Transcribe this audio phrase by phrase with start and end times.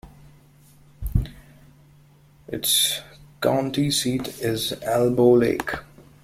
[2.47, 3.01] Its
[3.39, 5.69] county seat is Elbow Lake.